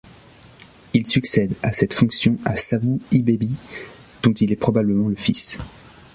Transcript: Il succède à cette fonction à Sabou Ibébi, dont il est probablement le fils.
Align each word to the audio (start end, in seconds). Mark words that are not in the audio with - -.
Il 0.95 1.05
succède 1.07 1.53
à 1.61 1.71
cette 1.73 1.93
fonction 1.93 2.35
à 2.43 2.57
Sabou 2.57 2.99
Ibébi, 3.11 3.55
dont 4.23 4.33
il 4.33 4.51
est 4.51 4.55
probablement 4.55 5.09
le 5.09 5.15
fils. 5.15 5.59